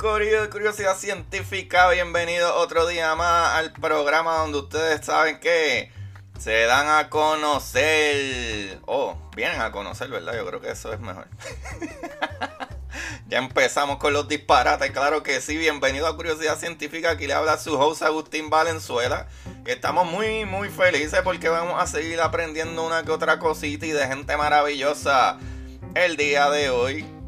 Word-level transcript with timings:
Curiosidad 0.00 0.96
Científica. 0.96 1.90
Bienvenido 1.90 2.56
otro 2.56 2.86
día 2.86 3.14
más 3.16 3.56
al 3.56 3.70
programa 3.74 4.36
donde 4.36 4.60
ustedes 4.60 5.04
saben 5.04 5.38
que 5.40 5.92
se 6.38 6.62
dan 6.62 6.88
a 6.88 7.10
conocer. 7.10 8.78
Oh, 8.86 9.18
vienen 9.36 9.60
a 9.60 9.70
conocer, 9.72 10.08
¿verdad? 10.08 10.36
Yo 10.36 10.46
creo 10.46 10.58
que 10.62 10.70
eso 10.70 10.90
es 10.94 11.00
mejor. 11.00 11.28
ya 13.28 13.36
empezamos 13.36 13.98
con 13.98 14.14
los 14.14 14.26
disparates, 14.26 14.90
claro 14.90 15.22
que 15.22 15.42
sí. 15.42 15.58
Bienvenido 15.58 16.06
a 16.06 16.16
Curiosidad 16.16 16.56
Científica. 16.56 17.10
Aquí 17.10 17.26
le 17.26 17.34
habla 17.34 17.58
su 17.58 17.78
host 17.78 18.00
Agustín 18.00 18.48
Valenzuela. 18.48 19.28
Estamos 19.66 20.10
muy, 20.10 20.46
muy 20.46 20.70
felices 20.70 21.20
porque 21.22 21.50
vamos 21.50 21.74
a 21.78 21.86
seguir 21.86 22.22
aprendiendo 22.22 22.86
una 22.86 23.02
que 23.02 23.10
otra 23.10 23.38
cosita 23.38 23.84
y 23.84 23.90
de 23.90 24.06
gente 24.06 24.34
maravillosa. 24.38 25.36
El 25.94 26.16
día 26.16 26.48
de 26.48 26.70
hoy 26.70 27.19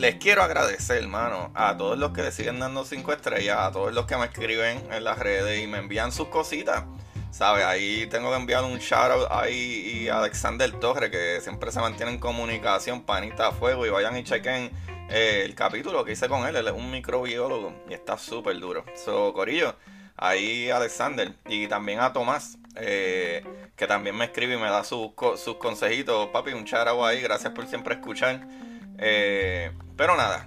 les 0.00 0.14
quiero 0.14 0.42
agradecer, 0.42 1.02
hermano, 1.02 1.50
a 1.54 1.76
todos 1.76 1.98
los 1.98 2.12
que 2.12 2.22
le 2.22 2.32
siguen 2.32 2.58
dando 2.58 2.86
5 2.86 3.12
estrellas, 3.12 3.58
a 3.60 3.70
todos 3.70 3.92
los 3.92 4.06
que 4.06 4.16
me 4.16 4.24
escriben 4.24 4.82
en 4.90 5.04
las 5.04 5.18
redes 5.18 5.62
y 5.62 5.66
me 5.66 5.76
envían 5.76 6.10
sus 6.10 6.28
cositas. 6.28 6.84
¿Sabes? 7.30 7.64
Ahí 7.64 8.06
tengo 8.06 8.30
que 8.30 8.36
enviar 8.36 8.64
un 8.64 8.78
shout 8.78 9.10
out 9.10 9.28
ahí 9.30 10.02
y 10.02 10.08
a 10.08 10.18
Alexander 10.20 10.72
Torre, 10.80 11.10
que 11.10 11.40
siempre 11.42 11.70
se 11.70 11.80
mantiene 11.80 12.12
en 12.12 12.18
comunicación, 12.18 13.02
panita 13.02 13.48
a 13.48 13.52
fuego, 13.52 13.84
y 13.84 13.90
vayan 13.90 14.16
y 14.16 14.24
chequen 14.24 14.70
eh, 15.10 15.42
el 15.44 15.54
capítulo 15.54 16.02
que 16.02 16.12
hice 16.12 16.28
con 16.28 16.48
él. 16.48 16.56
Él 16.56 16.66
es 16.66 16.74
un 16.74 16.90
microbiólogo 16.90 17.84
y 17.88 17.92
está 17.92 18.16
súper 18.16 18.58
duro. 18.58 18.86
So, 18.96 19.34
Corillo, 19.34 19.76
ahí 20.16 20.70
Alexander 20.70 21.34
y 21.46 21.68
también 21.68 22.00
a 22.00 22.14
Tomás, 22.14 22.56
eh, 22.74 23.44
que 23.76 23.86
también 23.86 24.16
me 24.16 24.24
escribe 24.24 24.54
y 24.54 24.58
me 24.58 24.70
da 24.70 24.82
sus, 24.82 25.12
consejitos. 25.58 26.30
Papi, 26.30 26.54
un 26.54 26.64
shout 26.64 26.88
out 26.88 27.04
ahí, 27.04 27.20
gracias 27.20 27.52
por 27.52 27.66
siempre 27.66 27.96
escuchar. 27.96 28.48
Eh, 28.98 29.70
pero 30.00 30.16
nada, 30.16 30.46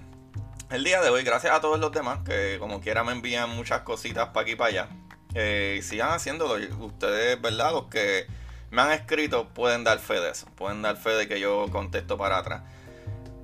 el 0.72 0.82
día 0.82 1.00
de 1.00 1.10
hoy, 1.10 1.22
gracias 1.22 1.54
a 1.54 1.60
todos 1.60 1.78
los 1.78 1.92
demás 1.92 2.18
que 2.26 2.56
como 2.58 2.80
quiera 2.80 3.04
me 3.04 3.12
envían 3.12 3.50
muchas 3.50 3.82
cositas 3.82 4.30
para 4.30 4.42
aquí 4.42 4.54
y 4.54 4.56
para 4.56 4.70
allá. 4.70 4.88
Eh, 5.32 5.78
sigan 5.84 6.10
haciéndolo. 6.10 6.56
Ustedes, 6.84 7.40
¿verdad? 7.40 7.70
Los 7.70 7.84
que 7.84 8.26
me 8.72 8.82
han 8.82 8.90
escrito 8.90 9.50
pueden 9.50 9.84
dar 9.84 10.00
fe 10.00 10.14
de 10.14 10.32
eso. 10.32 10.48
Pueden 10.56 10.82
dar 10.82 10.96
fe 10.96 11.10
de 11.10 11.28
que 11.28 11.38
yo 11.38 11.68
contesto 11.70 12.18
para 12.18 12.38
atrás. 12.38 12.62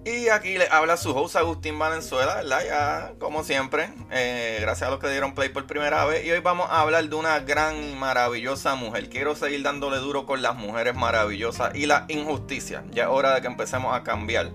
Y 0.05 0.31
aquí 0.31 0.59
le 0.59 0.67
habla 0.69 0.97
su 0.97 1.17
host 1.17 1.37
Agustín 1.37 1.79
Valenzuela, 1.79 2.35
¿verdad? 2.35 2.65
Ya, 2.67 3.13
como 3.21 3.45
siempre. 3.45 3.93
Eh, 4.11 4.59
gracias 4.61 4.89
a 4.89 4.91
los 4.91 4.99
que 4.99 5.09
dieron 5.11 5.37
play 5.37 5.51
por 5.51 5.65
primera 5.69 6.05
vez. 6.07 6.27
Y 6.27 6.33
hoy 6.33 6.41
vamos 6.41 6.69
a 6.71 6.81
hablar 6.81 7.09
de 7.09 7.15
una 7.15 7.39
gran 7.39 7.85
y 7.85 7.95
maravillosa 7.95 8.75
mujer. 8.75 9.11
Quiero 9.11 9.37
seguir 9.37 9.63
dándole 9.63 9.99
duro 9.99 10.27
con 10.27 10.43
las 10.43 10.57
mujeres 10.57 10.97
maravillosas 10.97 11.73
y 11.77 11.87
la 11.87 12.07
injusticia. 12.09 12.83
Ya 12.91 13.05
es 13.05 13.11
hora 13.11 13.33
de 13.33 13.43
que 13.43 13.47
empecemos 13.47 13.95
a 13.95 14.03
cambiar. 14.03 14.51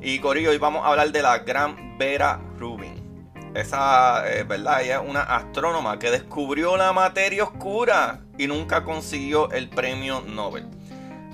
Y 0.00 0.20
Corillo, 0.20 0.50
hoy 0.50 0.58
vamos 0.58 0.84
a 0.84 0.90
hablar 0.90 1.10
de 1.10 1.22
la 1.22 1.38
gran 1.38 1.98
Vera 1.98 2.40
Rubin. 2.56 3.32
Esa, 3.54 4.30
eh, 4.30 4.44
¿verdad? 4.44 4.82
Ella 4.82 5.00
es 5.02 5.08
una 5.08 5.22
astrónoma 5.22 5.98
que 5.98 6.12
descubrió 6.12 6.76
la 6.76 6.92
materia 6.92 7.42
oscura 7.42 8.20
y 8.38 8.46
nunca 8.46 8.84
consiguió 8.84 9.50
el 9.50 9.68
premio 9.68 10.20
Nobel. 10.20 10.68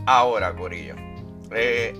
Ahora, 0.06 0.54
Corillo. 0.56 0.94
Eh, 1.54 1.94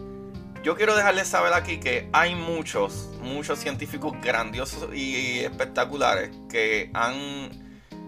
yo 0.63 0.75
quiero 0.75 0.97
dejarles 0.97 1.29
saber 1.29 1.53
aquí 1.53 1.79
que 1.79 2.09
hay 2.15 2.35
muchos, 2.35 3.11
muchos 3.21 3.59
científicos 3.59 4.15
grandiosos 4.23 4.89
y 4.95 5.41
espectaculares 5.41 6.31
que 6.49 6.91
han, 6.95 7.51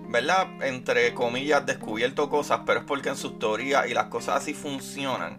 ¿verdad? 0.09 0.47
Entre 0.63 1.13
comillas, 1.13 1.67
descubierto 1.67 2.31
cosas, 2.31 2.61
pero 2.65 2.81
es 2.81 2.87
porque 2.87 3.11
en 3.11 3.17
sus 3.17 3.39
teorías 3.39 3.87
y 3.87 3.93
las 3.93 4.07
cosas 4.07 4.37
así 4.37 4.55
funcionan. 4.55 5.37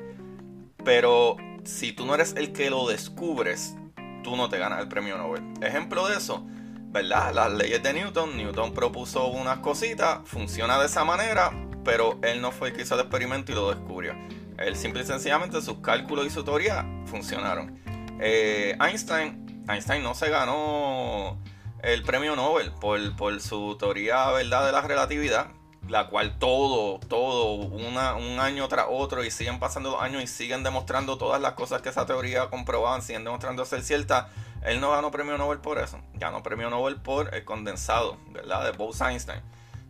Pero 0.86 1.38
si 1.68 1.92
tú 1.92 2.06
no 2.06 2.16
eres 2.16 2.34
el 2.38 2.54
que 2.54 2.70
lo 2.70 2.88
descubres, 2.88 3.76
tú 4.24 4.36
no 4.38 4.50
te 4.50 4.58
ganas 4.58 4.80
el 4.80 4.88
premio 4.88 5.18
Nobel. 5.18 5.44
Ejemplo 5.62 6.08
de 6.08 6.16
eso, 6.16 6.46
¿verdad? 6.48 7.34
Las 7.34 7.52
leyes 7.52 7.84
de 7.84 7.94
Newton. 7.94 8.38
Newton 8.38 8.74
propuso 8.74 9.28
unas 9.28 9.60
cositas, 9.60 10.20
funciona 10.26 10.80
de 10.80 10.86
esa 10.86 11.04
manera, 11.04 11.52
pero 11.84 12.20
él 12.24 12.42
no 12.42 12.52
fue 12.52 12.70
el 12.70 12.76
que 12.76 12.84
hizo 12.84 12.96
el 12.96 13.02
experimento 13.02 13.52
y 13.52 13.56
lo 13.56 13.70
descubrió. 13.70 14.16
Él 14.58 14.76
simple 14.78 15.04
y 15.04 15.06
sencillamente 15.06 15.62
sus 15.62 15.80
cálculos 15.80 16.26
y 16.26 16.30
su 16.30 16.44
teoría 16.44 16.86
funcionaron. 17.06 17.78
Eh, 18.20 18.76
Einstein, 18.80 19.66
Einstein 19.68 20.02
no 20.02 20.16
se 20.16 20.30
ganó 20.30 21.38
el 21.84 22.02
premio 22.04 22.36
Nobel 22.36 22.72
por, 22.80 23.16
por 23.18 23.40
su 23.42 23.76
teoría 23.78 24.32
¿verdad? 24.32 24.66
de 24.66 24.72
la 24.72 24.82
relatividad 24.82 25.48
la 25.88 26.08
cual 26.08 26.38
todo, 26.38 27.00
todo, 27.00 27.54
un 27.54 27.98
año 28.40 28.68
tras 28.68 28.88
otro 28.90 29.24
y 29.24 29.32
siguen 29.32 29.60
pasando 29.60 29.92
los 29.92 30.02
años 30.02 30.24
y 30.24 30.28
siguen 30.28 30.64
demostrando 30.64 31.18
todas 31.18 31.42
las 31.42 31.54
cosas 31.54 31.82
que 31.82 31.90
esa 31.90 32.06
teoría 32.06 32.50
comprobaban, 32.50 33.02
siguen 33.02 33.24
demostrando 33.24 33.66
ser 33.66 33.84
ciertas. 33.84 34.28
Él 34.64 34.82
no 34.82 34.92
ganó 34.92 35.12
premio 35.12 35.38
Nobel 35.38 35.60
por 35.60 35.78
eso, 35.78 36.00
ganó 36.16 36.44
premio 36.44 36.70
Nobel 36.70 36.98
por 36.98 37.34
el 37.34 37.46
condensado, 37.46 38.18
¿verdad? 38.32 38.66
De 38.66 38.72
Bose-Einstein. 38.72 39.42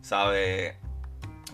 Sabe 0.02 0.76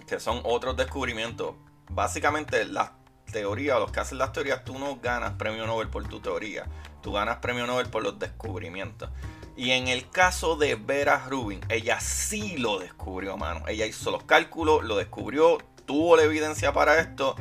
que 0.07 0.21
son 0.21 0.41
otros 0.45 0.77
descubrimientos. 0.77 1.55
Básicamente 1.89 2.65
las 2.65 2.91
teorías, 3.33 3.79
los 3.79 3.91
que 3.91 4.01
hacen 4.01 4.19
las 4.19 4.33
teorías, 4.33 4.65
tú 4.65 4.79
no 4.79 4.97
ganas 4.97 5.33
premio 5.33 5.67
Nobel 5.67 5.89
por 5.89 6.07
tu 6.07 6.21
teoría, 6.21 6.67
tú 7.03 7.13
ganas 7.13 7.39
premio 7.39 7.67
Nobel 7.67 7.89
por 7.89 8.03
los 8.03 8.19
descubrimientos. 8.19 9.09
Y 9.57 9.71
en 9.71 9.89
el 9.89 10.09
caso 10.11 10.57
de 10.57 10.75
Vera 10.75 11.27
Rubin, 11.29 11.61
ella 11.69 12.01
sí 12.01 12.57
lo 12.57 12.79
descubrió, 12.79 13.37
mano. 13.37 13.67
Ella 13.69 13.87
hizo 13.87 14.11
los 14.11 14.25
cálculos, 14.25 14.85
lo 14.85 14.97
descubrió, 14.97 15.59
tuvo 15.87 16.17
la 16.17 16.25
evidencia 16.25 16.73
para 16.73 16.99
esto. 16.99 17.37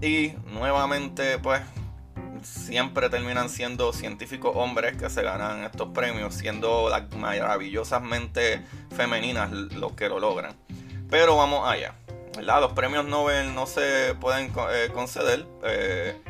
Y 0.00 0.32
nuevamente, 0.46 1.38
pues, 1.38 1.62
siempre 2.42 3.08
terminan 3.08 3.48
siendo 3.48 3.92
científicos 3.92 4.52
hombres 4.54 4.96
que 4.96 5.08
se 5.08 5.22
ganan 5.22 5.64
estos 5.64 5.88
premios, 5.88 6.34
siendo 6.34 6.88
las 6.90 7.10
maravillosas 7.14 8.02
mentes 8.02 8.60
femeninas 8.94 9.50
los 9.50 9.92
que 9.92 10.08
lo 10.08 10.18
logran. 10.18 10.56
Pero 11.08 11.36
vamos 11.36 11.68
allá. 11.68 11.94
Los 12.42 12.72
premios 12.72 13.04
Nobel 13.04 13.54
no 13.54 13.66
se 13.66 14.16
pueden 14.20 14.52
eh, 14.72 14.90
conceder 14.92 15.46
eh, 15.62 16.20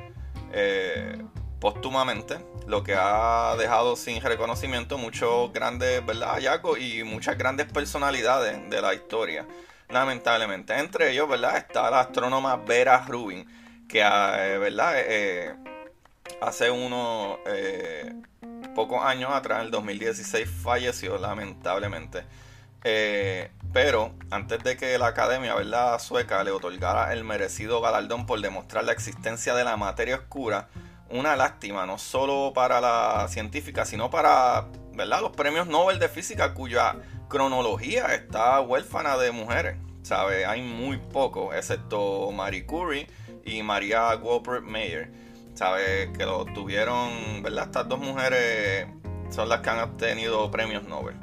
eh, 0.53 1.23
póstumamente 1.59 2.37
lo 2.67 2.83
que 2.83 2.95
ha 2.97 3.57
dejado 3.59 3.97
sin 3.97 4.23
reconocimiento 4.23 4.97
muchos 4.97 5.53
grandes 5.53 6.05
¿verdad? 6.05 6.35
hallazgos 6.35 6.79
y 6.79 7.05
muchas 7.05 7.37
grandes 7.37 7.67
personalidades 7.67 8.71
de 8.71 8.81
la 8.81 8.95
historia, 8.95 9.47
lamentablemente. 9.91 10.79
Entre 10.79 11.13
ellos 11.13 11.28
¿verdad? 11.28 11.57
está 11.57 11.91
la 11.91 12.01
astrónoma 12.01 12.57
Vera 12.57 13.05
Rubin, 13.07 13.47
que 13.89 14.01
eh, 14.01 14.59
¿verdad? 14.59 14.93
Eh, 14.97 15.55
hace 16.41 16.71
unos 16.71 17.39
eh, 17.47 18.13
pocos 18.75 19.05
años 19.05 19.31
atrás, 19.33 19.60
en 19.60 19.67
el 19.67 19.71
2016, 19.71 20.49
falleció 20.49 21.19
lamentablemente. 21.19 22.25
pero 23.72 24.15
antes 24.31 24.63
de 24.63 24.77
que 24.77 24.97
la 24.99 25.09
academia 25.09 25.55
¿verdad? 25.55 25.99
sueca 25.99 26.43
le 26.45 26.51
otorgara 26.51 27.13
el 27.13 27.25
merecido 27.25 27.81
galardón 27.81 28.25
por 28.27 28.41
demostrar 28.41 28.84
la 28.84 28.93
existencia 28.93 29.55
de 29.55 29.65
la 29.65 29.77
materia 29.77 30.17
oscura, 30.17 30.69
una 31.15 31.37
lástima, 31.37 31.87
no 31.87 31.97
solo 31.97 32.53
para 32.55 32.81
la 32.81 33.28
científica, 33.28 33.84
sino 33.84 34.11
para 34.11 34.66
¿verdad? 34.93 35.21
los 35.21 35.31
premios 35.31 35.69
Nobel 35.69 35.99
de 35.99 36.09
Física, 36.09 36.55
cuya 36.55 36.97
cronología 37.28 38.15
está 38.15 38.61
huérfana 38.61 39.16
de 39.16 39.31
mujeres. 39.31 39.77
¿sabe? 40.03 40.45
Hay 40.45 40.61
muy 40.61 40.99
pocos, 40.99 41.55
excepto 41.55 42.31
Marie 42.33 42.66
Curie 42.66 43.07
y 43.45 43.63
María 43.63 44.15
Walpert 44.16 44.65
Mayer. 44.65 45.11
¿sabe? 45.55 46.13
Que 46.16 46.27
lo 46.27 46.45
tuvieron, 46.47 47.43
¿verdad? 47.43 47.67
Estas 47.67 47.89
dos 47.89 48.01
mujeres 48.01 48.89
son 49.31 49.49
las 49.49 49.60
que 49.60 49.71
han 49.71 49.78
obtenido 49.78 50.51
premios 50.51 50.83
Nobel. 50.83 51.15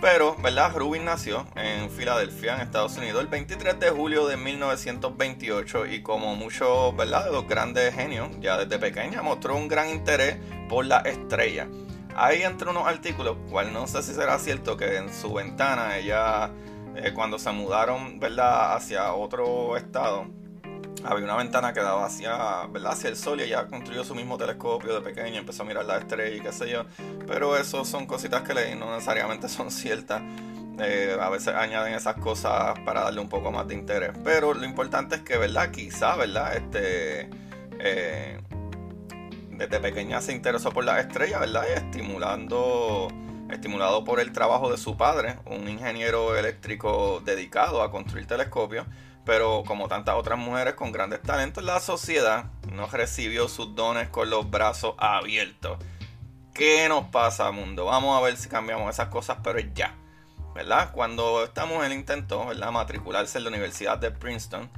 Pero, 0.00 0.34
¿verdad? 0.36 0.74
Rubin 0.74 1.04
nació 1.04 1.46
en 1.56 1.90
Filadelfia, 1.90 2.54
en 2.54 2.62
Estados 2.62 2.96
Unidos, 2.96 3.20
el 3.20 3.26
23 3.26 3.78
de 3.78 3.90
julio 3.90 4.26
de 4.26 4.38
1928 4.38 5.86
y 5.86 6.02
como 6.02 6.34
muchos, 6.36 6.96
¿verdad? 6.96 7.26
De 7.26 7.32
los 7.32 7.46
grandes 7.46 7.94
genios, 7.94 8.30
ya 8.40 8.56
desde 8.56 8.78
pequeña 8.78 9.20
mostró 9.20 9.56
un 9.56 9.68
gran 9.68 9.90
interés 9.90 10.38
por 10.70 10.86
la 10.86 11.00
estrella. 11.00 11.68
Ahí 12.16 12.42
entre 12.42 12.70
unos 12.70 12.86
artículos, 12.86 13.36
cual 13.50 13.74
no 13.74 13.86
sé 13.86 14.02
si 14.02 14.14
será 14.14 14.38
cierto 14.38 14.78
que 14.78 14.96
en 14.96 15.12
su 15.12 15.34
ventana 15.34 15.98
ella, 15.98 16.50
eh, 16.96 17.12
cuando 17.12 17.38
se 17.38 17.52
mudaron, 17.52 18.18
¿verdad? 18.18 18.76
Hacia 18.76 19.12
otro 19.12 19.76
estado, 19.76 20.28
había 21.04 21.24
una 21.24 21.36
ventana 21.36 21.72
que 21.72 21.80
daba 21.80 22.06
hacia, 22.06 22.62
hacia 22.62 23.10
el 23.10 23.16
sol 23.16 23.40
y 23.40 23.44
ella 23.44 23.66
construyó 23.66 24.04
su 24.04 24.14
mismo 24.14 24.36
telescopio 24.36 24.94
de 24.94 25.00
pequeño, 25.00 25.38
empezó 25.38 25.62
a 25.62 25.66
mirar 25.66 25.84
la 25.84 25.98
estrella 25.98 26.36
y 26.36 26.40
qué 26.40 26.52
sé 26.52 26.70
yo. 26.70 26.84
Pero 27.26 27.56
eso 27.56 27.84
son 27.84 28.06
cositas 28.06 28.42
que 28.42 28.74
no 28.76 28.92
necesariamente 28.92 29.48
son 29.48 29.70
ciertas. 29.70 30.22
Eh, 30.78 31.16
a 31.20 31.28
veces 31.28 31.54
añaden 31.54 31.94
esas 31.94 32.16
cosas 32.16 32.78
para 32.86 33.02
darle 33.02 33.20
un 33.20 33.28
poco 33.28 33.50
más 33.52 33.66
de 33.68 33.74
interés. 33.74 34.12
Pero 34.24 34.54
lo 34.54 34.64
importante 34.64 35.16
es 35.16 35.22
que, 35.22 35.36
¿verdad? 35.36 35.70
Quizá, 35.70 36.16
¿verdad? 36.16 36.56
Este, 36.56 37.28
eh, 37.78 38.40
desde 39.50 39.80
pequeña 39.80 40.20
se 40.20 40.32
interesó 40.32 40.70
por 40.70 40.84
las 40.84 41.00
estrellas, 41.00 41.40
¿verdad? 41.40 41.64
Y 41.68 41.78
estimulando, 41.78 43.08
estimulado 43.50 44.04
por 44.04 44.20
el 44.20 44.32
trabajo 44.32 44.70
de 44.70 44.78
su 44.78 44.96
padre, 44.96 45.36
un 45.44 45.68
ingeniero 45.68 46.36
eléctrico 46.36 47.20
dedicado 47.24 47.82
a 47.82 47.90
construir 47.90 48.26
telescopios 48.26 48.86
pero 49.24 49.62
como 49.66 49.88
tantas 49.88 50.16
otras 50.16 50.38
mujeres 50.38 50.74
con 50.74 50.92
grandes 50.92 51.22
talentos, 51.22 51.64
la 51.64 51.80
sociedad 51.80 52.46
no 52.72 52.86
recibió 52.86 53.48
sus 53.48 53.74
dones 53.74 54.08
con 54.08 54.30
los 54.30 54.50
brazos 54.50 54.94
abiertos. 54.98 55.78
¿Qué 56.54 56.88
nos 56.88 57.06
pasa, 57.06 57.50
mundo? 57.52 57.86
Vamos 57.86 58.18
a 58.18 58.24
ver 58.24 58.36
si 58.36 58.48
cambiamos 58.48 58.92
esas 58.92 59.08
cosas, 59.08 59.38
pero 59.42 59.60
ya. 59.60 59.94
¿Verdad? 60.54 60.90
Cuando 60.92 61.44
esta 61.44 61.64
mujer 61.64 61.92
intentó 61.92 62.46
¿verdad? 62.46 62.72
matricularse 62.72 63.38
en 63.38 63.44
la 63.44 63.50
Universidad 63.50 63.98
de 63.98 64.10
Princeton, 64.10 64.68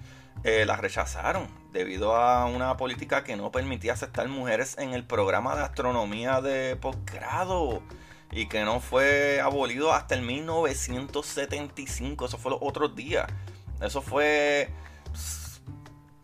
eh, 0.45 0.65
la 0.67 0.77
rechazaron 0.77 1.49
debido 1.73 2.15
a 2.15 2.45
una 2.47 2.77
política 2.77 3.25
que 3.25 3.37
no 3.37 3.51
permitía 3.51 3.95
aceptar 3.95 4.29
mujeres 4.29 4.77
en 4.79 4.93
el 4.93 5.05
programa 5.05 5.57
de 5.57 5.63
astronomía 5.63 6.41
de 6.41 6.77
posgrado 6.77 7.83
y 8.31 8.47
que 8.47 8.65
no 8.65 8.81
fue 8.81 9.41
abolido 9.41 9.93
hasta 9.93 10.15
el 10.15 10.23
1975. 10.23 12.27
Eso 12.27 12.39
fue 12.39 12.51
los 12.51 12.61
otros 12.63 12.97
días. 12.97 13.27
Eso 13.83 14.01
fue 14.01 14.71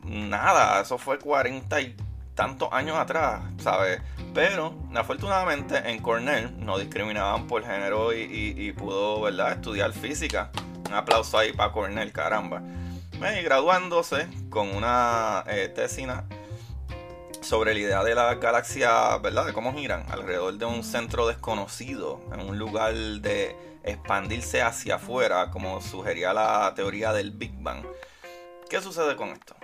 nada, 0.05 0.81
eso 0.81 0.97
fue 0.97 1.19
cuarenta 1.19 1.81
y 1.81 1.97
tantos 2.35 2.69
años 2.73 2.97
atrás, 2.97 3.43
¿sabes? 3.59 4.01
Pero 4.33 4.75
afortunadamente 4.95 5.77
en 5.91 6.01
Cornell 6.01 6.55
no 6.65 6.79
discriminaban 6.79 7.49
por 7.49 7.65
género 7.65 8.13
y, 8.13 8.73
pudo, 8.73 9.23
¿verdad?, 9.23 9.53
estudiar 9.53 9.93
física. 9.93 10.51
Un 10.87 10.95
aplauso 10.95 11.37
ahí 11.37 11.53
para 11.53 11.73
Cornell, 11.73 12.13
caramba. 12.13 12.63
Y 13.13 13.43
graduándose 13.43 14.29
con 14.49 14.75
una 14.75 15.43
eh, 15.49 15.69
tesina 15.69 16.25
sobre 17.41 17.75
la 17.75 17.81
idea 17.81 18.05
de 18.05 18.15
la 18.15 18.37
galaxia, 18.37 19.19
¿verdad? 19.19 19.47
De 19.47 19.53
cómo 19.53 19.75
giran 19.75 20.05
alrededor 20.09 20.55
de 20.59 20.67
un 20.67 20.85
centro 20.85 21.27
desconocido, 21.27 22.21
en 22.33 22.41
un 22.41 22.59
lugar 22.59 22.95
de 22.95 23.57
expandirse 23.91 24.63
hacia 24.63 24.97
afuera, 24.97 25.51
como 25.51 25.81
sugería 25.81 26.33
la 26.33 26.73
teoría 26.75 27.13
del 27.13 27.31
Big 27.31 27.53
Bang. 27.59 27.85
¿Qué 28.69 28.81
sucede 28.81 29.17
con 29.17 29.31
esto? 29.31 29.57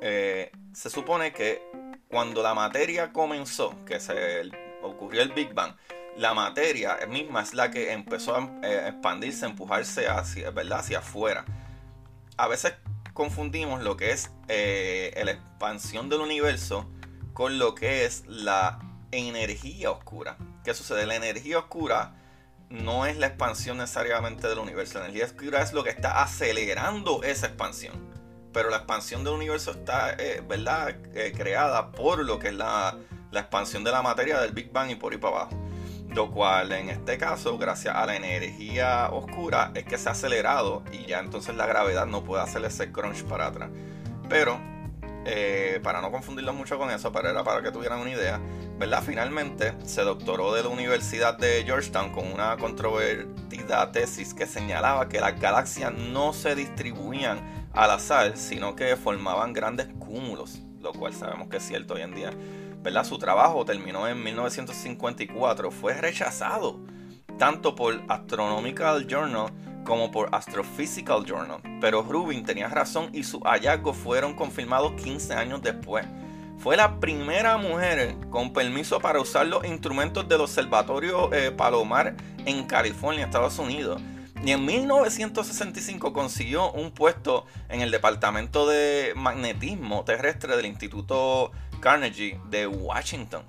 Eh, 0.00 0.52
se 0.72 0.90
supone 0.90 1.32
que 1.32 1.62
cuando 2.08 2.42
la 2.42 2.54
materia 2.54 3.12
comenzó, 3.12 3.84
que 3.84 4.00
se 4.00 4.42
ocurrió 4.82 5.22
el 5.22 5.32
Big 5.32 5.54
Bang, 5.54 5.74
la 6.16 6.34
materia 6.34 6.98
misma 7.08 7.42
es 7.42 7.54
la 7.54 7.70
que 7.70 7.92
empezó 7.92 8.36
a 8.36 8.50
eh, 8.62 8.88
expandirse, 8.88 9.46
a 9.46 9.48
empujarse 9.48 10.08
hacia, 10.08 10.50
¿verdad? 10.50 10.80
hacia 10.80 10.98
afuera. 10.98 11.44
A 12.36 12.48
veces 12.48 12.74
confundimos 13.14 13.82
lo 13.82 13.96
que 13.96 14.12
es 14.12 14.30
eh, 14.48 15.18
la 15.24 15.32
expansión 15.32 16.08
del 16.08 16.20
universo 16.20 16.90
con 17.32 17.58
lo 17.58 17.74
que 17.74 18.04
es 18.04 18.24
la 18.26 18.78
energía 19.12 19.90
oscura. 19.90 20.36
¿Qué 20.64 20.74
sucede? 20.74 21.06
La 21.06 21.16
energía 21.16 21.58
oscura 21.58 22.19
no 22.70 23.04
es 23.04 23.18
la 23.18 23.26
expansión 23.26 23.78
necesariamente 23.78 24.48
del 24.48 24.58
universo. 24.58 24.98
La 24.98 25.06
energía 25.06 25.26
oscura 25.26 25.60
es 25.60 25.72
lo 25.72 25.82
que 25.84 25.90
está 25.90 26.22
acelerando 26.22 27.22
esa 27.24 27.46
expansión. 27.46 28.08
Pero 28.52 28.70
la 28.70 28.78
expansión 28.78 29.22
del 29.24 29.34
universo 29.34 29.72
está, 29.72 30.14
eh, 30.18 30.42
¿verdad?, 30.48 30.96
eh, 31.14 31.32
creada 31.36 31.90
por 31.90 32.24
lo 32.24 32.38
que 32.38 32.48
es 32.48 32.54
la, 32.54 32.96
la, 33.30 33.40
expansión 33.40 33.84
de 33.84 33.90
la 33.90 34.02
materia 34.02 34.40
del 34.40 34.52
Big 34.52 34.72
Bang 34.72 34.90
y 34.90 34.94
por 34.94 35.12
ahí 35.12 35.18
para 35.18 35.36
abajo. 35.36 35.56
Lo 36.08 36.30
cual, 36.30 36.72
en 36.72 36.88
este 36.88 37.18
caso, 37.18 37.58
gracias 37.58 37.94
a 37.94 38.06
la 38.06 38.16
energía 38.16 39.10
oscura, 39.12 39.70
es 39.74 39.84
que 39.84 39.98
se 39.98 40.08
ha 40.08 40.12
acelerado 40.12 40.82
y 40.90 41.06
ya 41.06 41.20
entonces 41.20 41.54
la 41.54 41.66
gravedad 41.66 42.06
no 42.06 42.24
puede 42.24 42.42
hacer 42.42 42.64
ese 42.64 42.90
crunch 42.90 43.22
para 43.24 43.46
atrás. 43.46 43.70
Pero 44.28 44.60
eh, 45.24 45.80
para 45.82 46.00
no 46.00 46.10
confundirlo 46.10 46.52
mucho 46.52 46.78
con 46.78 46.90
eso, 46.90 47.12
pero 47.12 47.30
era 47.30 47.44
para 47.44 47.62
que 47.62 47.70
tuvieran 47.70 48.00
una 48.00 48.10
idea, 48.10 48.40
¿verdad? 48.78 49.02
Finalmente 49.04 49.74
se 49.84 50.02
doctoró 50.02 50.54
de 50.54 50.62
la 50.62 50.68
Universidad 50.68 51.36
de 51.36 51.62
Georgetown 51.64 52.10
con 52.12 52.32
una 52.32 52.56
controvertida 52.56 53.92
tesis 53.92 54.34
que 54.34 54.46
señalaba 54.46 55.08
que 55.08 55.20
las 55.20 55.38
galaxias 55.38 55.92
no 55.92 56.32
se 56.32 56.54
distribuían 56.54 57.68
al 57.72 57.90
azar, 57.90 58.36
sino 58.36 58.74
que 58.74 58.96
formaban 58.96 59.52
grandes 59.52 59.88
cúmulos, 59.98 60.62
lo 60.80 60.92
cual 60.92 61.14
sabemos 61.14 61.48
que 61.48 61.58
es 61.58 61.62
cierto 61.62 61.94
hoy 61.94 62.02
en 62.02 62.14
día. 62.14 62.30
¿verdad? 62.82 63.04
Su 63.04 63.18
trabajo 63.18 63.64
terminó 63.64 64.08
en 64.08 64.22
1954, 64.22 65.70
fue 65.70 65.94
rechazado 65.94 66.80
tanto 67.40 67.74
por 67.74 68.02
Astronomical 68.08 69.06
Journal 69.06 69.50
como 69.90 70.12
por 70.12 70.32
Astrophysical 70.32 71.24
Journal. 71.24 71.60
Pero 71.80 72.02
Rubin 72.02 72.44
tenía 72.44 72.68
razón 72.68 73.10
y 73.12 73.24
sus 73.24 73.42
hallazgos 73.42 73.96
fueron 73.96 74.34
confirmados 74.34 74.92
15 75.02 75.34
años 75.34 75.62
después. 75.62 76.06
Fue 76.58 76.76
la 76.76 77.00
primera 77.00 77.56
mujer 77.56 78.14
con 78.30 78.52
permiso 78.52 79.00
para 79.00 79.20
usar 79.20 79.48
los 79.48 79.64
instrumentos 79.64 80.28
del 80.28 80.42
Observatorio 80.42 81.34
eh, 81.34 81.50
Palomar 81.50 82.14
en 82.46 82.66
California, 82.66 83.24
Estados 83.24 83.58
Unidos. 83.58 84.00
Y 84.44 84.52
en 84.52 84.64
1965 84.64 86.12
consiguió 86.12 86.70
un 86.70 86.92
puesto 86.92 87.46
en 87.68 87.80
el 87.80 87.90
Departamento 87.90 88.68
de 88.68 89.12
Magnetismo 89.16 90.04
Terrestre 90.04 90.56
del 90.56 90.66
Instituto 90.66 91.50
Carnegie 91.80 92.38
de 92.48 92.68
Washington. 92.68 93.42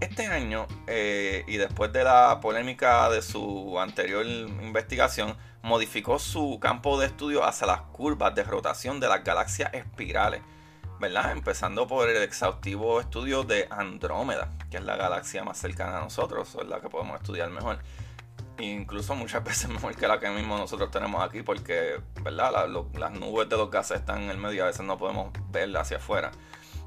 Este 0.00 0.26
año, 0.26 0.66
eh, 0.86 1.44
y 1.46 1.58
después 1.58 1.92
de 1.92 2.04
la 2.04 2.40
polémica 2.40 3.10
de 3.10 3.20
su 3.20 3.78
anterior 3.78 4.24
investigación, 4.26 5.36
modificó 5.62 6.18
su 6.18 6.58
campo 6.58 6.98
de 6.98 7.06
estudio 7.06 7.44
hacia 7.44 7.66
las 7.66 7.82
curvas 7.82 8.34
de 8.34 8.42
rotación 8.42 8.98
de 8.98 9.08
las 9.08 9.22
galaxias 9.22 9.74
espirales, 9.74 10.40
¿verdad? 10.98 11.32
Empezando 11.32 11.86
por 11.86 12.08
el 12.08 12.22
exhaustivo 12.22 12.98
estudio 12.98 13.44
de 13.44 13.68
Andrómeda, 13.70 14.50
que 14.70 14.78
es 14.78 14.84
la 14.84 14.96
galaxia 14.96 15.44
más 15.44 15.58
cercana 15.58 15.98
a 15.98 16.00
nosotros, 16.00 16.56
es 16.58 16.66
la 16.66 16.80
que 16.80 16.88
podemos 16.88 17.20
estudiar 17.20 17.50
mejor. 17.50 17.80
Incluso 18.58 19.14
muchas 19.14 19.44
veces 19.44 19.68
mejor 19.68 19.94
que 19.96 20.08
la 20.08 20.18
que 20.18 20.30
mismo 20.30 20.56
nosotros 20.56 20.90
tenemos 20.90 21.22
aquí, 21.22 21.42
porque, 21.42 22.00
¿verdad? 22.22 22.68
las 22.94 23.12
nubes 23.12 23.50
de 23.50 23.56
los 23.58 23.70
gases 23.70 23.98
están 23.98 24.22
en 24.22 24.30
el 24.30 24.38
medio 24.38 24.54
y 24.54 24.60
a 24.60 24.64
veces 24.64 24.86
no 24.86 24.96
podemos 24.96 25.30
verla 25.50 25.80
hacia 25.80 25.98
afuera. 25.98 26.30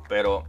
Pero 0.10 0.46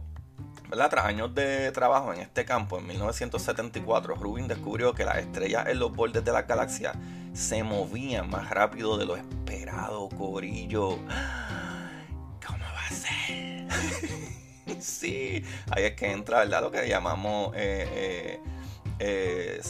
tras 0.69 1.05
años 1.05 1.33
de 1.33 1.71
trabajo 1.71 2.13
en 2.13 2.21
este 2.21 2.45
campo, 2.45 2.79
en 2.79 2.87
1974, 2.87 4.15
Rubin 4.15 4.47
descubrió 4.47 4.93
que 4.93 5.05
las 5.05 5.17
estrellas 5.17 5.67
en 5.67 5.79
los 5.79 5.93
bordes 5.93 6.23
de 6.23 6.31
la 6.31 6.43
galaxia 6.43 6.93
se 7.33 7.63
movían 7.63 8.29
más 8.29 8.49
rápido 8.49 8.97
de 8.97 9.05
lo 9.05 9.17
esperado, 9.17 10.09
Corillo. 10.09 10.97
¿Cómo 12.45 12.63
va 12.63 12.85
a 12.87 12.93
ser? 12.93 13.67
sí, 14.79 15.43
ahí 15.71 15.83
es 15.83 15.95
que 15.95 16.11
entra 16.11 16.39
¿verdad? 16.39 16.61
lo 16.61 16.71
que 16.71 16.87
llamamos 16.87 17.53
eh, 17.55 17.87
eh, 17.91 18.39
eh, 18.99 19.61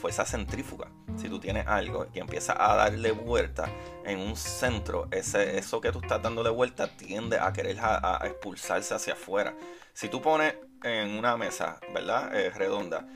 fuerza 0.00 0.24
centrífuga. 0.24 0.90
Si 1.16 1.28
tú 1.28 1.38
tienes 1.38 1.66
algo 1.66 2.06
y 2.14 2.20
empiezas 2.20 2.56
a 2.58 2.76
darle 2.76 3.12
vuelta 3.12 3.68
en 4.04 4.18
un 4.18 4.36
centro, 4.36 5.08
ese, 5.10 5.58
eso 5.58 5.80
que 5.80 5.92
tú 5.92 6.00
estás 6.00 6.22
dándole 6.22 6.50
vuelta 6.50 6.96
tiende 6.96 7.38
a 7.38 7.52
querer 7.52 7.78
expulsarse 8.24 8.94
hacia 8.94 9.14
afuera. 9.14 9.54
Si 9.92 10.08
tú 10.08 10.22
pones 10.22 10.54
en 10.82 11.10
una 11.10 11.36
mesa, 11.36 11.78
¿verdad? 11.92 12.30
redonda, 12.54 13.06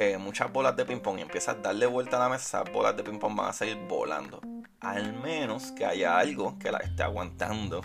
eh, 0.00 0.16
muchas 0.16 0.52
bolas 0.52 0.76
de 0.76 0.84
ping-pong 0.84 1.18
y 1.18 1.22
empiezas 1.22 1.56
a 1.56 1.58
darle 1.58 1.86
vuelta 1.86 2.18
a 2.18 2.20
la 2.20 2.28
mesa, 2.28 2.62
bolas 2.62 2.96
de 2.96 3.02
ping-pong 3.02 3.34
van 3.34 3.48
a 3.48 3.52
seguir 3.52 3.78
volando. 3.88 4.40
Al 4.78 5.12
menos 5.12 5.72
que 5.72 5.84
haya 5.84 6.16
algo 6.16 6.56
que 6.56 6.70
la 6.70 6.78
esté 6.78 7.02
aguantando. 7.02 7.82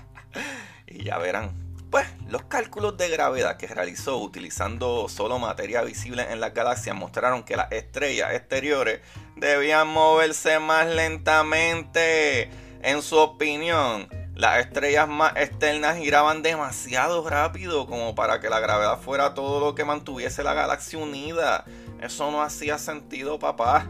y 0.86 1.04
ya 1.04 1.18
verán. 1.18 1.65
Pues 1.90 2.06
los 2.28 2.42
cálculos 2.44 2.96
de 2.96 3.08
gravedad 3.08 3.56
que 3.56 3.68
realizó 3.68 4.18
utilizando 4.18 5.08
solo 5.08 5.38
materia 5.38 5.82
visible 5.82 6.26
en 6.30 6.40
las 6.40 6.52
galaxias 6.52 6.96
mostraron 6.96 7.44
que 7.44 7.56
las 7.56 7.70
estrellas 7.70 8.34
exteriores 8.34 9.00
debían 9.36 9.88
moverse 9.88 10.58
más 10.58 10.86
lentamente. 10.86 12.50
En 12.82 13.02
su 13.02 13.16
opinión, 13.16 14.08
las 14.34 14.58
estrellas 14.58 15.08
más 15.08 15.34
externas 15.36 15.96
giraban 15.96 16.42
demasiado 16.42 17.26
rápido 17.28 17.86
como 17.86 18.14
para 18.14 18.40
que 18.40 18.50
la 18.50 18.60
gravedad 18.60 18.98
fuera 19.00 19.32
todo 19.34 19.60
lo 19.60 19.74
que 19.74 19.84
mantuviese 19.84 20.42
la 20.42 20.54
galaxia 20.54 20.98
unida. 20.98 21.64
Eso 22.02 22.30
no 22.30 22.42
hacía 22.42 22.78
sentido, 22.78 23.38
papá. 23.38 23.86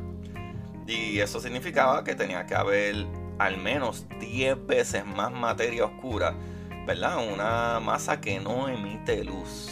Y 0.86 1.18
eso 1.18 1.40
significaba 1.40 2.04
que 2.04 2.14
tenía 2.14 2.46
que 2.46 2.54
haber 2.54 3.06
al 3.38 3.56
menos 3.56 4.06
10 4.20 4.66
veces 4.66 5.04
más 5.04 5.32
materia 5.32 5.84
oscura, 5.84 6.34
¿verdad? 6.86 7.18
Una 7.32 7.80
masa 7.80 8.20
que 8.20 8.38
no 8.38 8.68
emite 8.68 9.24
luz. 9.24 9.68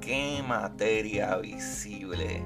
¿Qué 0.00 0.42
materia 0.46 1.36
visible? 1.36 2.42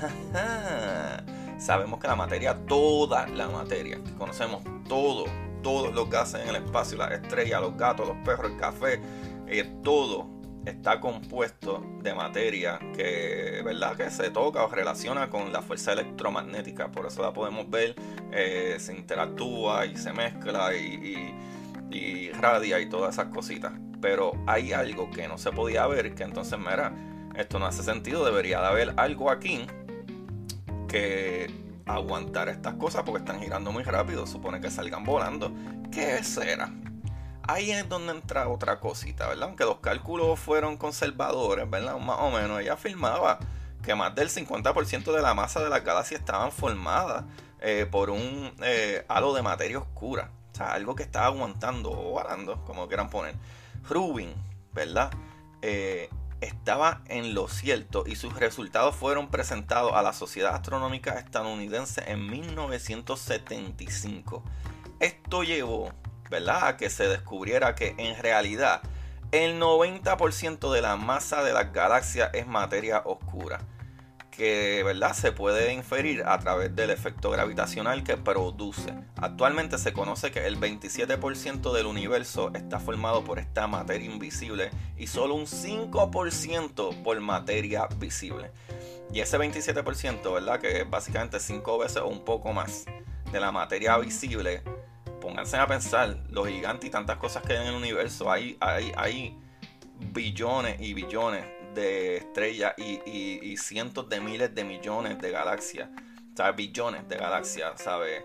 Sabemos 1.58 2.00
que 2.00 2.08
la 2.08 2.16
materia, 2.16 2.56
toda 2.66 3.28
la 3.28 3.48
materia, 3.48 4.00
conocemos 4.18 4.64
todo, 4.88 5.26
todos 5.62 5.94
los 5.94 6.10
gases 6.10 6.42
en 6.42 6.48
el 6.48 6.56
espacio, 6.56 6.98
las 6.98 7.12
estrellas, 7.12 7.60
los 7.60 7.76
gatos, 7.76 8.08
los 8.08 8.16
perros, 8.24 8.50
el 8.50 8.56
café, 8.56 9.00
eh, 9.46 9.64
todo 9.84 10.40
está 10.64 11.00
compuesto 11.00 11.84
de 12.02 12.14
materia 12.14 12.78
que, 12.96 13.62
¿verdad? 13.64 13.96
que 13.96 14.10
se 14.10 14.30
toca 14.30 14.64
o 14.64 14.68
relaciona 14.68 15.30
con 15.30 15.52
la 15.52 15.62
fuerza 15.62 15.92
electromagnética. 15.92 16.90
Por 16.90 17.06
eso 17.06 17.22
la 17.22 17.32
podemos 17.32 17.68
ver, 17.70 17.94
eh, 18.32 18.76
se 18.78 18.94
interactúa 18.94 19.86
y 19.86 19.96
se 19.96 20.12
mezcla 20.12 20.74
y, 20.74 20.94
y, 20.94 21.49
radia 22.32 22.80
y 22.80 22.88
todas 22.88 23.14
esas 23.14 23.26
cositas. 23.26 23.72
Pero 24.00 24.32
hay 24.46 24.72
algo 24.72 25.10
que 25.10 25.28
no 25.28 25.38
se 25.38 25.52
podía 25.52 25.86
ver, 25.86 26.14
que 26.14 26.22
entonces, 26.22 26.58
mira, 26.58 26.92
esto 27.34 27.58
no 27.58 27.66
hace 27.66 27.82
sentido, 27.82 28.24
debería 28.24 28.60
de 28.60 28.66
haber 28.66 28.94
algo 28.96 29.30
aquí 29.30 29.66
que 30.88 31.50
aguantar 31.86 32.48
estas 32.48 32.74
cosas 32.74 33.02
porque 33.04 33.20
están 33.20 33.40
girando 33.40 33.72
muy 33.72 33.82
rápido, 33.82 34.26
supone 34.26 34.60
que 34.60 34.70
salgan 34.70 35.04
volando. 35.04 35.52
¿Qué 35.90 36.22
será? 36.24 36.70
ahí 37.50 37.70
es 37.70 37.88
donde 37.88 38.12
entra 38.12 38.48
otra 38.48 38.80
cosita, 38.80 39.28
¿verdad? 39.28 39.48
Aunque 39.48 39.64
los 39.64 39.78
cálculos 39.78 40.38
fueron 40.38 40.76
conservadores, 40.76 41.68
¿verdad? 41.68 41.98
Más 41.98 42.18
o 42.20 42.30
menos, 42.30 42.60
ella 42.60 42.74
afirmaba 42.74 43.38
que 43.82 43.94
más 43.94 44.14
del 44.14 44.28
50% 44.28 45.12
de 45.12 45.22
la 45.22 45.34
masa 45.34 45.62
de 45.62 45.70
la 45.70 45.80
galaxia 45.80 46.18
estaban 46.18 46.52
formadas 46.52 47.24
eh, 47.60 47.86
por 47.90 48.10
un 48.10 48.52
eh, 48.62 49.04
halo 49.08 49.34
de 49.34 49.42
materia 49.42 49.78
oscura. 49.78 50.30
Algo 50.60 50.94
que 50.94 51.02
estaba 51.02 51.26
aguantando 51.26 51.90
o 51.90 52.14
varando, 52.14 52.64
como 52.64 52.88
quieran 52.88 53.10
poner. 53.10 53.34
Rubin, 53.88 54.32
¿verdad? 54.72 55.10
Eh, 55.62 56.08
estaba 56.40 57.02
en 57.08 57.34
lo 57.34 57.48
cierto 57.48 58.04
y 58.06 58.14
sus 58.16 58.34
resultados 58.34 58.96
fueron 58.96 59.30
presentados 59.30 59.92
a 59.94 60.02
la 60.02 60.12
Sociedad 60.12 60.54
Astronómica 60.54 61.18
Estadounidense 61.18 62.02
en 62.10 62.30
1975. 62.30 64.42
Esto 65.00 65.42
llevó 65.42 65.92
¿verdad? 66.30 66.76
Que 66.76 66.88
se 66.88 67.08
descubriera 67.08 67.74
que 67.74 67.94
en 67.98 68.16
realidad 68.16 68.80
el 69.32 69.60
90% 69.60 70.72
de 70.72 70.80
la 70.80 70.96
masa 70.96 71.42
de 71.42 71.52
las 71.52 71.72
galaxias 71.72 72.30
es 72.32 72.46
materia 72.46 73.02
oscura. 73.04 73.60
Que 74.40 74.82
¿verdad? 74.82 75.12
se 75.12 75.32
puede 75.32 75.74
inferir 75.74 76.22
a 76.24 76.38
través 76.38 76.74
del 76.74 76.88
efecto 76.88 77.30
gravitacional 77.30 78.02
que 78.02 78.16
produce. 78.16 78.94
Actualmente 79.16 79.76
se 79.76 79.92
conoce 79.92 80.30
que 80.30 80.46
el 80.46 80.58
27% 80.58 81.74
del 81.74 81.84
universo 81.84 82.50
está 82.54 82.80
formado 82.80 83.22
por 83.22 83.38
esta 83.38 83.66
materia 83.66 84.10
invisible 84.10 84.70
y 84.96 85.08
solo 85.08 85.34
un 85.34 85.44
5% 85.44 87.02
por 87.02 87.20
materia 87.20 87.86
visible. 87.98 88.50
Y 89.12 89.20
ese 89.20 89.36
27%, 89.36 90.32
¿verdad? 90.32 90.58
Que 90.58 90.80
es 90.80 90.88
básicamente 90.88 91.38
5 91.38 91.76
veces 91.76 91.98
o 91.98 92.06
un 92.06 92.24
poco 92.24 92.54
más 92.54 92.86
de 93.30 93.40
la 93.40 93.52
materia 93.52 93.98
visible, 93.98 94.62
pónganse 95.20 95.58
a 95.58 95.66
pensar, 95.66 96.16
los 96.30 96.48
gigantes 96.48 96.88
y 96.88 96.90
tantas 96.90 97.18
cosas 97.18 97.42
que 97.42 97.52
hay 97.52 97.60
en 97.60 97.74
el 97.74 97.74
universo, 97.74 98.32
hay, 98.32 98.56
hay, 98.60 98.90
hay 98.96 99.38
billones 100.14 100.80
y 100.80 100.94
billones 100.94 101.59
de 101.74 102.16
estrellas 102.16 102.74
y, 102.76 103.56
cientos 103.56 104.08
de 104.08 104.20
miles 104.20 104.54
de 104.54 104.64
millones 104.64 105.18
de 105.18 105.30
galaxias, 105.30 105.88
o 106.38 106.52
billones 106.54 107.08
de 107.08 107.16
galaxias, 107.16 107.80
¿sabes? 107.80 108.24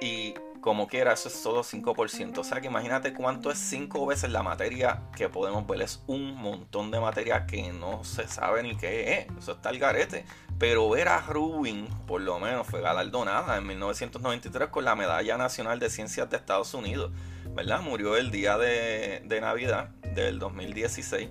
Y 0.00 0.34
como 0.60 0.86
quiera, 0.86 1.12
eso 1.12 1.28
es 1.28 1.34
solo 1.34 1.62
5%. 1.62 2.38
O 2.38 2.44
sea 2.44 2.60
que 2.60 2.66
imagínate 2.66 3.12
cuánto 3.12 3.50
es 3.50 3.58
5 3.58 4.06
veces 4.06 4.30
la 4.30 4.42
materia 4.42 5.02
que 5.16 5.28
podemos 5.28 5.66
ver. 5.66 5.82
Es 5.82 6.02
un 6.06 6.34
montón 6.34 6.90
de 6.90 7.00
materia 7.00 7.46
que 7.46 7.72
no 7.72 8.04
se 8.04 8.28
sabe 8.28 8.62
ni 8.62 8.76
qué 8.76 9.12
es. 9.12 9.26
Eso 9.38 9.52
está 9.52 9.70
el 9.70 9.78
garete. 9.78 10.24
Pero 10.58 10.90
Vera 10.90 11.20
Rubin, 11.26 11.88
por 12.06 12.20
lo 12.20 12.38
menos, 12.38 12.66
fue 12.66 12.82
galardonada 12.82 13.56
en 13.56 13.66
1993 13.66 14.68
con 14.68 14.84
la 14.84 14.94
Medalla 14.94 15.38
Nacional 15.38 15.78
de 15.78 15.88
Ciencias 15.88 16.28
de 16.28 16.36
Estados 16.36 16.74
Unidos. 16.74 17.12
¿Verdad? 17.54 17.80
Murió 17.80 18.16
el 18.16 18.30
día 18.30 18.58
de, 18.58 19.38
Navidad 19.40 19.88
del 20.14 20.38
2016. 20.38 21.30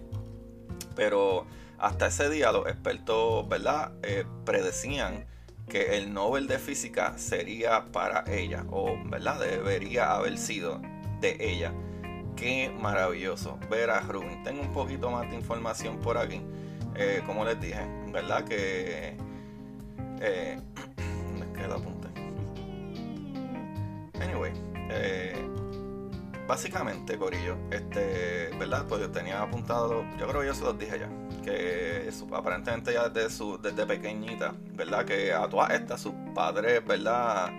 Pero 0.99 1.45
hasta 1.77 2.07
ese 2.07 2.29
día 2.29 2.51
los 2.51 2.67
expertos, 2.67 3.47
¿verdad? 3.47 3.93
Eh, 4.03 4.25
predecían 4.43 5.25
que 5.69 5.95
el 5.95 6.13
Nobel 6.13 6.45
de 6.47 6.59
Física 6.59 7.17
sería 7.17 7.89
para 7.93 8.25
ella, 8.27 8.65
o 8.69 8.97
¿verdad? 9.05 9.39
debería 9.39 10.11
haber 10.11 10.37
sido 10.37 10.81
de 11.21 11.37
ella. 11.39 11.71
Qué 12.35 12.69
maravilloso 12.77 13.57
ver 13.69 13.91
a 13.91 14.01
Rubin. 14.01 14.43
Tengo 14.43 14.61
un 14.61 14.73
poquito 14.73 15.09
más 15.09 15.29
de 15.29 15.37
información 15.37 15.99
por 15.99 16.17
aquí. 16.17 16.41
Eh, 16.95 17.23
como 17.25 17.45
les 17.45 17.61
dije, 17.61 17.87
¿verdad? 18.11 18.43
Que. 18.43 19.15
Eh, 20.19 20.59
que 21.55 21.65
la 21.65 21.75
apunté. 21.75 22.09
Anyway, 24.21 24.51
eh, 24.91 25.49
básicamente, 26.49 27.17
Corillo, 27.17 27.55
este, 27.71 28.49
¿verdad? 28.59 28.85
Pues 28.89 28.99
yo 28.99 29.09
tenía 29.09 29.41
apuntado, 29.41 30.03
yo 30.17 30.27
creo 30.27 30.41
que 30.41 30.47
yo 30.47 30.53
se 30.53 30.63
los 30.65 30.77
dije 30.77 30.99
ya 30.99 31.09
que 31.43 32.09
aparentemente 32.33 32.91
ya 32.91 33.07
desde, 33.07 33.29
su, 33.29 33.57
desde 33.57 33.85
pequeñita, 33.85 34.53
¿verdad? 34.73 35.05
Que 35.05 35.31
a 35.31 35.47
todas 35.47 35.71
estas, 35.71 36.01
sus 36.01 36.13
padres, 36.35 36.85
¿verdad? 36.85 37.51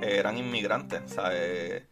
eran 0.00 0.36
inmigrantes. 0.38 1.02
O 1.04 1.08
sea, 1.08 1.30
eh, 1.32 1.86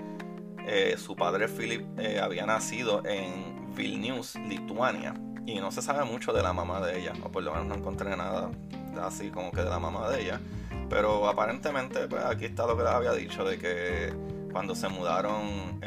eh, 0.67 0.97
su 0.99 1.17
padre 1.17 1.49
Philip 1.49 1.99
eh, 1.99 2.21
había 2.21 2.47
nacido 2.47 3.03
en 3.05 3.75
Vilnius, 3.75 4.37
Lituania. 4.37 5.15
Y 5.47 5.61
no 5.61 5.71
se 5.71 5.83
sabe 5.83 6.05
mucho 6.05 6.33
de 6.33 6.43
la 6.43 6.53
mamá 6.53 6.81
de 6.81 6.99
ella. 6.99 7.13
O 7.23 7.31
por 7.31 7.43
lo 7.43 7.53
menos 7.53 7.67
no 7.67 7.75
encontré 7.75 8.17
nada 8.17 8.51
así 9.03 9.31
como 9.31 9.51
que 9.51 9.63
de 9.63 9.71
la 9.71 9.79
mamá 9.79 10.09
de 10.11 10.23
ella. 10.23 10.41
Pero 10.89 11.29
aparentemente, 11.29 12.07
pues 12.09 12.25
aquí 12.25 12.45
está 12.47 12.67
lo 12.67 12.77
que 12.77 12.85
les 12.85 12.93
había 12.93 13.13
dicho, 13.13 13.45
de 13.45 13.59
que 13.59 14.13
cuando 14.55 14.75
se 14.75 14.89
mudaron 14.89 15.81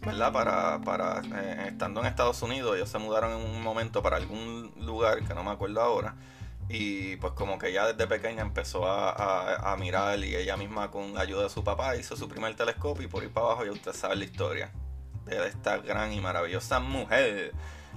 ¿verdad? 0.00 0.32
Para, 0.32 0.80
para 0.80 1.20
eh, 1.20 1.66
estando 1.68 2.00
en 2.00 2.06
Estados 2.06 2.42
Unidos, 2.42 2.74
ellos 2.76 2.88
se 2.88 2.98
mudaron 2.98 3.32
en 3.32 3.46
un 3.46 3.62
momento 3.62 4.02
para 4.02 4.16
algún 4.16 4.72
lugar 4.78 5.22
que 5.26 5.34
no 5.34 5.44
me 5.44 5.50
acuerdo 5.50 5.80
ahora. 5.80 6.16
Y 6.68 7.16
pues 7.16 7.32
como 7.32 7.58
que 7.58 7.72
ya 7.72 7.92
desde 7.92 8.06
pequeña 8.06 8.42
empezó 8.42 8.86
a, 8.86 9.76
mirar 9.78 10.18
y 10.20 10.36
ella 10.36 10.56
misma 10.56 10.90
con 10.90 11.18
ayuda 11.18 11.42
de 11.44 11.50
su 11.50 11.64
papá 11.64 11.96
hizo 11.96 12.16
su 12.16 12.28
primer 12.28 12.54
telescopio 12.54 13.06
y 13.06 13.08
por 13.08 13.24
ir 13.24 13.30
para 13.30 13.46
abajo 13.46 13.64
ya 13.64 13.72
usted 13.72 13.92
sabe 13.92 14.16
la 14.16 14.24
historia 14.24 14.70
de 15.24 15.48
esta 15.48 15.78
gran 15.78 16.12
y 16.12 16.20
maravillosa 16.20 16.78
mujer. 16.78 17.52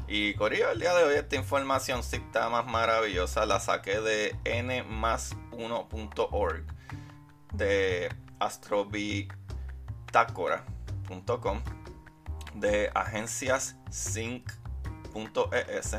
Y 0.07 0.33
Corillo, 0.33 0.72
el 0.72 0.79
día 0.79 0.95
de 0.95 1.03
hoy 1.03 1.13
esta 1.15 1.36
información 1.36 2.03
sí 2.03 2.15
está 2.15 2.50
más 2.50 2.65
maravillosa, 2.65 3.45
la 3.45 3.60
saqué 3.60 4.01
de 4.01 4.36
nmas1.org 4.43 6.65
de 7.53 8.10
astrobitácora.com 10.13 11.62
de 12.55 12.91
agencias 12.93 13.75
sync.es 13.89 15.98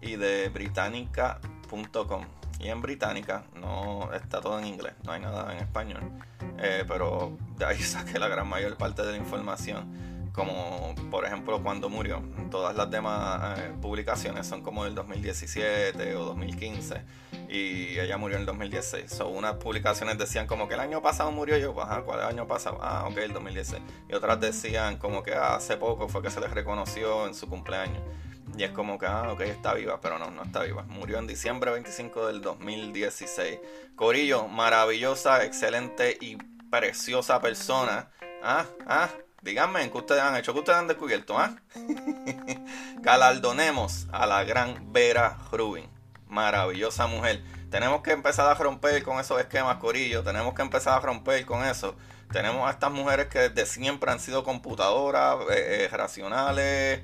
y 0.00 0.16
de 0.16 0.48
británica.com. 0.48 2.24
Y 2.58 2.68
en 2.68 2.80
británica 2.80 3.44
no 3.54 4.12
está 4.12 4.40
todo 4.40 4.58
en 4.58 4.66
inglés, 4.66 4.94
no 5.04 5.12
hay 5.12 5.20
nada 5.20 5.52
en 5.52 5.58
español. 5.58 6.02
Eh, 6.58 6.84
pero 6.86 7.36
de 7.56 7.64
ahí 7.64 7.78
saqué 7.82 8.18
la 8.18 8.28
gran 8.28 8.48
mayor 8.48 8.76
parte 8.76 9.02
de 9.02 9.12
la 9.12 9.18
información. 9.18 10.13
Como 10.34 10.94
por 11.10 11.24
ejemplo 11.24 11.62
cuando 11.62 11.88
murió. 11.88 12.22
Todas 12.50 12.74
las 12.76 12.90
demás 12.90 13.58
eh, 13.58 13.72
publicaciones 13.80 14.46
son 14.46 14.62
como 14.62 14.84
del 14.84 14.94
2017 14.94 16.16
o 16.16 16.24
2015 16.24 17.02
y 17.48 17.98
ella 18.00 18.16
murió 18.16 18.36
en 18.36 18.42
el 18.42 18.46
2016. 18.46 19.12
So, 19.12 19.28
unas 19.28 19.54
publicaciones 19.54 20.18
decían 20.18 20.46
como 20.46 20.66
que 20.66 20.74
el 20.74 20.80
año 20.80 21.00
pasado 21.00 21.30
murió 21.30 21.56
yo, 21.56 21.80
ajá, 21.80 22.02
¿cuál 22.02 22.20
año 22.22 22.48
pasado? 22.48 22.78
Ah, 22.82 23.06
ok, 23.08 23.18
el 23.18 23.32
2016. 23.32 23.82
Y 24.08 24.14
otras 24.14 24.40
decían 24.40 24.96
como 24.96 25.22
que 25.22 25.34
hace 25.34 25.76
poco 25.76 26.08
fue 26.08 26.20
que 26.20 26.30
se 26.30 26.40
les 26.40 26.50
reconoció 26.50 27.26
en 27.26 27.34
su 27.34 27.48
cumpleaños. 27.48 28.02
Y 28.56 28.62
es 28.62 28.70
como 28.70 28.98
que, 28.98 29.06
ah, 29.06 29.32
ok, 29.32 29.40
está 29.42 29.74
viva, 29.74 30.00
pero 30.00 30.18
no, 30.18 30.30
no 30.30 30.42
está 30.42 30.62
viva. 30.62 30.82
Murió 30.88 31.18
en 31.18 31.26
diciembre 31.26 31.70
25 31.70 32.26
del 32.26 32.40
2016. 32.40 33.58
Corillo, 33.96 34.48
maravillosa, 34.48 35.44
excelente 35.44 36.16
y 36.20 36.36
preciosa 36.70 37.40
persona. 37.40 38.10
Ah, 38.42 38.66
ah, 38.86 39.08
díganme, 39.44 39.90
¿qué 39.90 39.98
ustedes 39.98 40.22
han 40.22 40.36
hecho? 40.36 40.52
¿Qué 40.54 40.58
ustedes 40.60 40.78
han 40.78 40.88
descubierto? 40.88 41.38
Ah? 41.38 41.54
Galardonemos 43.00 44.08
a 44.10 44.26
la 44.26 44.42
gran 44.42 44.92
Vera 44.92 45.36
Rubin 45.52 45.94
maravillosa 46.34 47.06
mujer. 47.06 47.42
Tenemos 47.70 48.02
que 48.02 48.12
empezar 48.12 48.48
a 48.48 48.54
romper 48.54 49.02
con 49.02 49.20
esos 49.20 49.38
esquemas, 49.38 49.76
Corillo. 49.76 50.22
Tenemos 50.22 50.54
que 50.54 50.62
empezar 50.62 50.94
a 50.94 51.00
romper 51.00 51.44
con 51.46 51.64
eso. 51.64 51.94
Tenemos 52.32 52.66
a 52.66 52.72
estas 52.72 52.90
mujeres 52.90 53.26
que 53.26 53.50
desde 53.50 53.66
siempre 53.66 54.10
han 54.10 54.18
sido 54.18 54.42
computadoras, 54.42 55.36
eh, 55.50 55.84
eh, 55.84 55.88
racionales, 55.92 57.02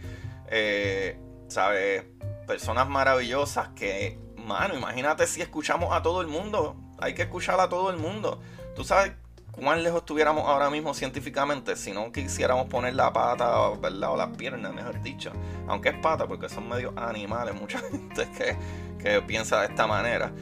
eh, 0.49 1.19
¿sabes? 1.49 2.05
Personas 2.47 2.89
maravillosas 2.89 3.69
que, 3.77 4.19
mano, 4.37 4.75
imagínate 4.75 5.27
si 5.27 5.43
escuchamos 5.43 5.95
a 5.95 6.03
todo 6.03 6.21
el 6.21 6.27
mundo. 6.27 6.77
hay 7.03 7.15
que 7.15 7.23
escuchar 7.23 7.59
a 7.61 7.69
todo 7.69 7.91
el 7.91 7.97
mundo. 7.97 8.43
Tú 8.75 8.85
sabes 8.85 9.13
cuán 9.61 9.83
lejos 9.83 10.01
estuviéramos 10.01 10.49
ahora 10.49 10.71
mismo 10.71 10.95
científicamente 10.95 11.77
si 11.77 11.93
no 11.93 12.11
quisiéramos 12.11 12.67
poner 12.67 12.95
la 12.95 13.13
pata, 13.13 13.71
¿verdad? 13.81 14.13
O 14.13 14.17
las 14.17 14.37
piernas, 14.37 14.75
mejor 14.75 15.01
dicho. 15.03 15.31
Aunque 15.69 15.91
es 15.91 15.97
pata, 15.97 16.27
porque 16.27 16.49
son 16.49 16.69
medios 16.69 16.93
animales, 16.97 17.55
mucha 17.61 17.79
gente 17.79 18.29
que, 18.37 18.57
que 18.99 19.23
piensa 19.23 19.61
de 19.61 19.67
esta 19.67 19.87
manera. 19.87 20.33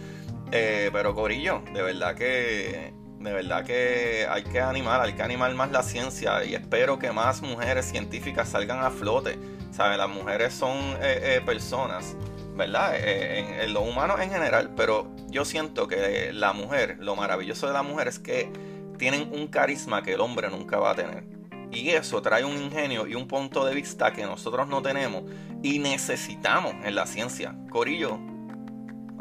Eh, 0.51 0.91
pero 0.93 1.15
Corillo, 1.15 1.63
de 1.75 1.83
verdad 1.83 2.15
que 2.15 2.95
de 3.21 3.33
verdad 3.33 3.65
que 3.65 4.27
hay 4.31 4.45
que 4.45 4.61
animar, 4.61 5.01
hay 5.01 5.13
que 5.13 5.23
animar 5.23 5.53
más 5.55 5.71
la 5.73 5.83
ciencia 5.83 6.45
y 6.45 6.55
espero 6.55 6.99
que 6.99 7.11
más 7.11 7.43
mujeres 7.43 7.87
científicas 7.87 8.49
salgan 8.49 8.85
a 8.85 8.91
flote. 8.91 9.39
¿Saben? 9.73 9.99
Las 9.99 10.09
mujeres 10.09 10.55
son 10.55 10.77
eh, 11.03 11.37
eh, 11.37 11.43
personas, 11.45 12.17
¿verdad? 12.57 12.95
Eh, 12.97 13.65
en, 13.65 13.75
lo 13.75 13.83
humano 13.83 14.19
en 14.19 14.31
general, 14.31 14.73
pero 14.77 15.11
yo 15.29 15.45
siento 15.45 15.89
que 15.89 16.33
la 16.33 16.53
mujer, 16.53 16.97
lo 17.01 17.17
maravilloso 17.17 17.67
de 17.67 17.73
la 17.73 17.83
mujer 17.83 18.09
es 18.09 18.19
que 18.19 18.51
tienen 18.99 19.33
un 19.33 19.47
carisma 19.47 20.03
que 20.03 20.15
el 20.15 20.21
hombre 20.21 20.51
nunca 20.51 20.79
va 20.79 20.91
a 20.91 20.95
tener. 20.95 21.25
Y 21.71 21.91
eso 21.91 22.23
trae 22.23 22.45
un 22.45 22.57
ingenio 22.57 23.07
y 23.07 23.15
un 23.15 23.29
punto 23.29 23.65
de 23.65 23.75
vista 23.75 24.13
que 24.13 24.25
nosotros 24.25 24.69
no 24.69 24.83
tenemos 24.83 25.25
y 25.63 25.79
necesitamos 25.79 26.75
en 26.85 26.95
la 26.95 27.07
ciencia. 27.07 27.55
Corillo, 27.71 28.19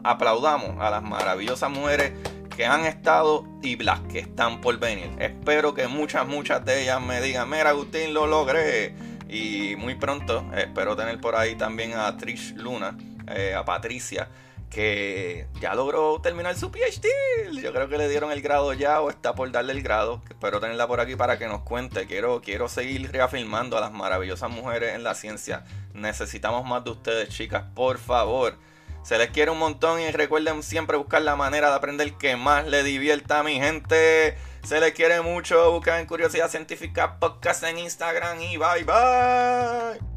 aplaudamos 0.04 0.80
a 0.80 0.90
las 0.90 1.04
maravillosas 1.04 1.70
mujeres 1.70 2.14
que 2.56 2.66
han 2.66 2.86
estado 2.86 3.46
y 3.62 3.76
las 3.78 4.00
que 4.02 4.20
están 4.20 4.62
por 4.62 4.80
venir. 4.80 5.12
Espero 5.20 5.74
que 5.74 5.88
muchas, 5.88 6.28
muchas 6.28 6.66
de 6.66 6.84
ellas 6.84 7.02
me 7.02 7.22
digan, 7.22 7.50
mira 7.50 7.70
Agustín, 7.70 8.14
lo 8.14 8.26
logré. 8.28 8.96
Y 9.30 9.76
muy 9.78 9.96
pronto 9.96 10.50
espero 10.56 10.96
tener 10.96 11.20
por 11.20 11.36
ahí 11.36 11.56
también 11.56 11.94
a 11.94 12.16
Trish 12.16 12.56
Luna, 12.56 12.98
eh, 13.28 13.54
a 13.54 13.66
Patricia, 13.66 14.30
que 14.70 15.48
ya 15.60 15.76
logró 15.76 16.20
terminar 16.22 16.56
su 16.56 16.72
PhD. 16.72 17.62
Yo 17.62 17.74
creo 17.74 17.88
que 17.90 17.98
le 17.98 18.10
dieron 18.10 18.32
el 18.32 18.42
grado 18.42 18.74
ya 18.74 19.02
o 19.02 19.10
está 19.10 19.34
por 19.34 19.52
darle 19.52 19.74
el 19.74 19.82
grado. 19.82 20.22
Espero 20.30 20.60
tenerla 20.60 20.88
por 20.88 21.00
aquí 21.00 21.16
para 21.16 21.38
que 21.38 21.48
nos 21.48 21.62
cuente. 21.62 22.06
Quiero, 22.06 22.42
quiero 22.42 22.68
seguir 22.68 23.12
reafirmando 23.12 23.78
a 23.78 23.82
las 23.82 23.92
maravillosas 23.92 24.50
mujeres 24.50 24.96
en 24.96 25.04
la 25.04 25.16
ciencia. 25.16 25.64
Necesitamos 25.94 26.66
más 26.66 26.84
de 26.84 26.92
ustedes, 26.92 27.30
chicas, 27.30 27.64
por 27.74 27.98
favor. 27.98 28.56
Se 29.04 29.18
les 29.18 29.30
quiere 29.30 29.52
un 29.52 29.60
montón 29.60 30.02
y 30.02 30.12
recuerden 30.12 30.62
siempre 30.64 30.98
buscar 30.98 31.22
la 31.22 31.38
manera 31.38 31.70
de 31.70 31.76
aprender 31.76 32.14
que 32.16 32.36
más 32.36 32.68
le 32.68 32.84
divierta 32.84 33.40
a 33.40 33.44
mi 33.44 33.56
gente. 33.56 34.38
Se 34.64 34.82
les 34.82 34.92
quiere 34.92 35.22
mucho. 35.22 35.72
Buscan 35.72 36.06
Curiosidad 36.06 36.50
Científica 36.50 37.18
Podcast 37.18 37.64
en 37.64 37.78
Instagram 37.78 38.42
y 38.42 38.58
bye 38.58 38.84
bye. 38.84 40.17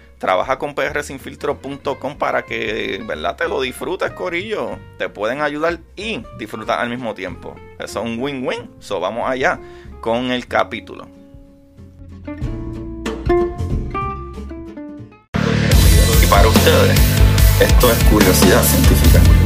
trabaja 0.21 0.59
con 0.59 0.75
prsinfiltro.com 0.75 2.17
para 2.17 2.45
que, 2.45 3.03
¿verdad? 3.05 3.35
Te 3.35 3.47
lo 3.47 3.59
disfrutes, 3.59 4.11
Corillo. 4.11 4.77
Te 4.99 5.09
pueden 5.09 5.41
ayudar 5.41 5.79
y 5.95 6.23
disfrutar 6.37 6.79
al 6.79 6.89
mismo 6.89 7.15
tiempo. 7.15 7.55
Eso 7.79 7.99
es 7.99 8.05
un 8.05 8.19
win-win. 8.19 8.69
So, 8.79 8.99
vamos 8.99 9.27
allá 9.27 9.59
con 9.99 10.31
el 10.31 10.47
capítulo. 10.47 11.07
Y 16.21 16.25
para 16.27 16.47
ustedes, 16.47 16.99
esto 17.59 17.91
es 17.91 18.03
curiosidad 18.03 18.61
científica. 18.61 19.40